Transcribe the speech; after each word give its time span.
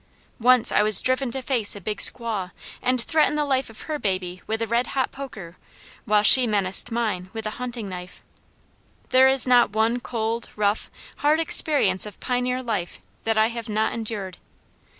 Once 0.39 0.71
I 0.71 0.81
was 0.81 0.99
driven 0.99 1.29
to 1.29 1.43
face 1.43 1.75
a 1.75 1.79
big 1.79 1.99
squaw, 1.99 2.53
and 2.81 2.99
threatened 2.99 3.37
the 3.37 3.45
life 3.45 3.69
of 3.69 3.81
her 3.81 3.99
baby 3.99 4.41
with 4.47 4.59
a 4.63 4.65
red 4.65 4.87
hot 4.97 5.11
poker 5.11 5.57
while 6.05 6.23
she 6.23 6.47
menaced 6.47 6.91
mine 6.91 7.29
with 7.33 7.45
a 7.45 7.51
hunting 7.61 7.87
knife. 7.87 8.23
There 9.09 9.27
is 9.27 9.45
not 9.45 9.73
one 9.73 9.99
cold, 9.99 10.49
rough, 10.55 10.89
hard 11.17 11.39
experience 11.39 12.07
of 12.07 12.19
pioneer 12.19 12.63
life 12.63 12.99
that 13.25 13.37
I 13.37 13.49
have 13.49 13.69
not 13.69 13.93
endured. 13.93 14.39